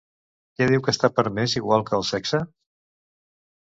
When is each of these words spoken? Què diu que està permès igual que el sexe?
Què 0.59 0.67
diu 0.71 0.85
que 0.87 0.95
està 0.95 1.11
permès 1.21 1.57
igual 1.63 1.87
que 1.91 1.99
el 2.01 2.09
sexe? 2.11 2.45